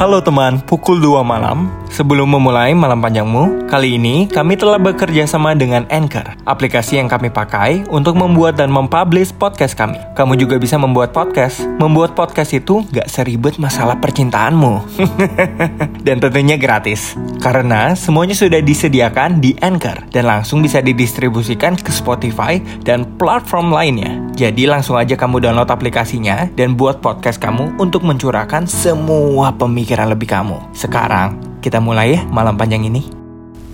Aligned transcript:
Halo 0.00 0.24
teman, 0.24 0.64
pukul 0.64 0.96
2 0.96 1.20
malam. 1.20 1.68
Sebelum 1.92 2.24
memulai 2.24 2.72
malam 2.72 3.04
panjangmu, 3.04 3.68
kali 3.68 4.00
ini 4.00 4.24
kami 4.32 4.56
telah 4.56 4.80
bekerja 4.80 5.28
sama 5.28 5.52
dengan 5.52 5.84
Anchor, 5.92 6.40
aplikasi 6.48 6.96
yang 6.96 7.04
kami 7.04 7.28
pakai 7.28 7.84
untuk 7.92 8.16
membuat 8.16 8.56
dan 8.56 8.72
mempublish 8.72 9.36
podcast 9.36 9.76
kami. 9.76 10.00
Kamu 10.16 10.40
juga 10.40 10.56
bisa 10.56 10.80
membuat 10.80 11.12
podcast. 11.12 11.60
Membuat 11.76 12.16
podcast 12.16 12.56
itu 12.56 12.80
gak 12.88 13.12
seribet 13.12 13.60
masalah 13.60 14.00
percintaanmu. 14.00 14.80
dan 16.08 16.16
tentunya 16.16 16.56
gratis. 16.56 17.12
Karena 17.44 17.92
semuanya 17.92 18.32
sudah 18.32 18.64
disediakan 18.64 19.44
di 19.44 19.52
Anchor 19.60 20.08
dan 20.16 20.24
langsung 20.24 20.64
bisa 20.64 20.80
didistribusikan 20.80 21.76
ke 21.76 21.92
Spotify 21.92 22.56
dan 22.88 23.04
platform 23.20 23.68
lainnya. 23.68 24.16
Jadi 24.32 24.64
langsung 24.64 24.96
aja 24.96 25.12
kamu 25.12 25.44
download 25.44 25.68
aplikasinya 25.68 26.48
dan 26.56 26.72
buat 26.72 27.04
podcast 27.04 27.36
kamu 27.36 27.76
untuk 27.76 28.00
mencurahkan 28.00 28.64
semua 28.64 29.52
pemikiran 29.52 29.89
lebih 29.98 30.30
kamu. 30.30 30.70
Sekarang, 30.70 31.58
kita 31.58 31.82
mulai 31.82 32.14
ya 32.14 32.22
malam 32.30 32.54
panjang 32.54 32.86
ini. 32.86 33.02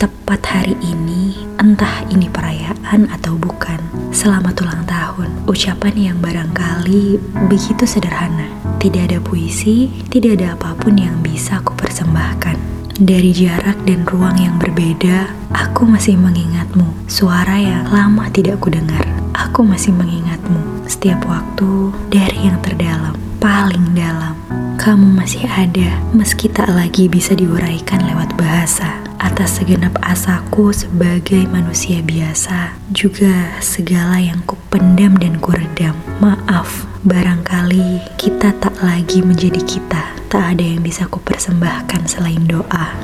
Tepat 0.00 0.40
hari 0.48 0.74
ini, 0.80 1.36
entah 1.60 2.02
ini 2.08 2.26
perayaan 2.26 3.04
atau 3.12 3.36
bukan, 3.36 3.76
selamat 4.10 4.64
ulang 4.64 4.82
tahun. 4.88 5.28
Ucapan 5.44 5.94
yang 5.94 6.18
barangkali 6.24 7.20
begitu 7.52 7.84
sederhana. 7.84 8.48
Tidak 8.80 9.12
ada 9.12 9.20
puisi, 9.20 9.92
tidak 10.08 10.40
ada 10.40 10.56
apa 10.56 10.72
pun 10.80 10.96
yang 10.96 11.20
bisa 11.20 11.60
aku 11.60 11.76
persembahkan. 11.76 12.56
Dari 13.00 13.32
jarak 13.32 13.80
dan 13.84 14.08
ruang 14.08 14.40
yang 14.40 14.56
berbeda, 14.56 15.28
aku 15.52 15.84
masih 15.84 16.16
mengingatmu. 16.16 16.84
Suara 17.08 17.60
yang 17.60 17.88
lama 17.92 18.28
tidak 18.32 18.60
kudengar. 18.60 19.04
Aku 19.36 19.64
masih 19.64 19.92
mengingatmu 19.96 20.84
setiap 20.88 21.24
waktu 21.24 21.92
dari 22.12 22.48
yang 22.48 22.60
terdalam, 22.60 23.16
paling 23.40 23.96
dalam. 23.96 24.49
Kamu 24.80 25.12
masih 25.12 25.44
ada, 25.44 25.92
meski 26.16 26.48
tak 26.48 26.72
lagi 26.72 27.04
bisa 27.04 27.36
diuraikan 27.36 28.00
lewat 28.00 28.32
bahasa. 28.40 28.96
Atas 29.20 29.60
segenap 29.60 29.92
asaku 30.00 30.72
sebagai 30.72 31.44
manusia 31.52 32.00
biasa, 32.00 32.72
juga 32.88 33.60
segala 33.60 34.16
yang 34.16 34.40
kupendam 34.48 35.20
dan 35.20 35.36
kuredam. 35.36 35.92
Maaf, 36.24 36.88
barangkali 37.04 38.00
kita 38.16 38.56
tak 38.56 38.72
lagi 38.80 39.20
menjadi 39.20 39.60
kita. 39.60 40.16
Tak 40.32 40.56
ada 40.56 40.64
yang 40.64 40.80
bisa 40.80 41.04
kupersembahkan 41.12 42.08
selain 42.08 42.40
doa. 42.48 42.96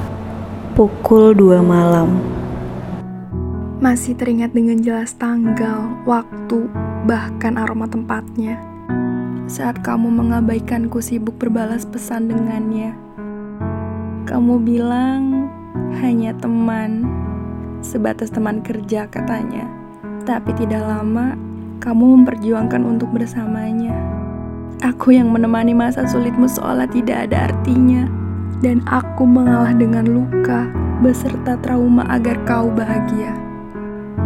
Pukul 0.72 1.36
2 1.36 1.60
malam, 1.60 2.24
Masih 3.84 4.16
teringat 4.16 4.56
dengan 4.56 4.80
jelas 4.80 5.12
tanggal, 5.12 5.92
waktu, 6.08 6.72
bahkan 7.04 7.60
aroma 7.60 7.84
tempatnya. 7.84 8.75
Saat 9.46 9.86
kamu 9.86 10.10
mengabaikanku 10.10 10.98
sibuk 10.98 11.38
berbalas 11.38 11.86
pesan 11.86 12.26
dengannya. 12.26 12.98
Kamu 14.26 14.58
bilang 14.58 15.46
hanya 16.02 16.34
teman, 16.34 17.06
sebatas 17.78 18.34
teman 18.34 18.58
kerja 18.66 19.06
katanya. 19.06 19.70
Tapi 20.26 20.50
tidak 20.58 20.82
lama, 20.82 21.38
kamu 21.78 22.20
memperjuangkan 22.20 22.82
untuk 22.82 23.06
bersamanya. 23.14 23.94
Aku 24.82 25.14
yang 25.14 25.30
menemani 25.30 25.78
masa 25.78 26.10
sulitmu 26.10 26.50
seolah 26.50 26.90
tidak 26.90 27.30
ada 27.30 27.46
artinya. 27.54 28.10
Dan 28.58 28.82
aku 28.90 29.22
mengalah 29.22 29.78
dengan 29.78 30.10
luka 30.10 30.66
beserta 30.98 31.54
trauma 31.62 32.02
agar 32.10 32.34
kau 32.48 32.72
bahagia 32.72 33.30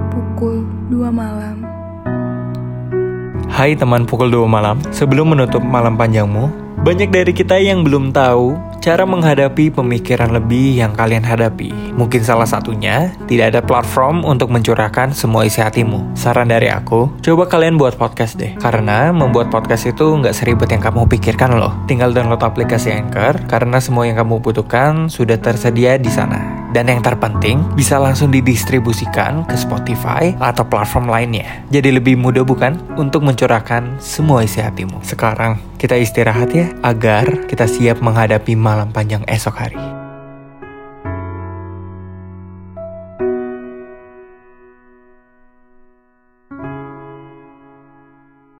pukul 0.09 0.65
2 0.89 1.13
malam. 1.13 1.80
Hai 3.51 3.75
teman 3.75 4.07
pukul 4.07 4.31
2 4.31 4.47
malam, 4.47 4.79
sebelum 4.95 5.35
menutup 5.35 5.59
malam 5.59 5.99
panjangmu, 5.99 6.49
banyak 6.87 7.11
dari 7.11 7.35
kita 7.35 7.59
yang 7.59 7.83
belum 7.83 8.15
tahu 8.15 8.55
cara 8.79 9.03
menghadapi 9.03 9.75
pemikiran 9.75 10.31
lebih 10.31 10.79
yang 10.79 10.95
kalian 10.95 11.27
hadapi. 11.27 11.75
Mungkin 11.99 12.23
salah 12.23 12.47
satunya, 12.47 13.11
tidak 13.27 13.53
ada 13.53 13.61
platform 13.61 14.23
untuk 14.23 14.55
mencurahkan 14.55 15.11
semua 15.13 15.45
isi 15.51 15.59
hatimu. 15.59 16.15
Saran 16.15 16.49
dari 16.49 16.71
aku, 16.71 17.11
coba 17.21 17.51
kalian 17.51 17.75
buat 17.75 17.99
podcast 17.99 18.39
deh. 18.39 18.55
Karena 18.57 19.11
membuat 19.11 19.51
podcast 19.51 19.91
itu 19.91 20.07
nggak 20.09 20.33
seribet 20.33 20.71
yang 20.71 20.81
kamu 20.81 21.11
pikirkan 21.11 21.59
loh. 21.59 21.75
Tinggal 21.91 22.15
download 22.15 22.47
aplikasi 22.47 22.95
Anchor, 22.95 23.51
karena 23.51 23.83
semua 23.83 24.07
yang 24.07 24.15
kamu 24.15 24.41
butuhkan 24.41 25.11
sudah 25.11 25.43
tersedia 25.43 25.99
di 25.99 26.09
sana. 26.09 26.60
Dan 26.71 26.87
yang 26.87 27.03
terpenting, 27.03 27.63
bisa 27.75 27.99
langsung 27.99 28.31
didistribusikan 28.31 29.43
ke 29.47 29.59
Spotify 29.59 30.35
atau 30.39 30.63
platform 30.63 31.11
lainnya. 31.11 31.67
Jadi 31.71 31.99
lebih 31.99 32.15
mudah 32.19 32.47
bukan 32.47 32.79
untuk 32.95 33.27
mencurahkan 33.27 33.99
semua 33.99 34.47
isi 34.47 34.63
hatimu. 34.63 35.03
Sekarang 35.03 35.59
kita 35.79 35.99
istirahat 35.99 36.55
ya, 36.55 36.71
agar 36.87 37.47
kita 37.51 37.67
siap 37.67 37.99
menghadapi 37.99 38.55
malam 38.55 38.95
panjang 38.95 39.27
esok 39.27 39.57
hari. 39.59 40.10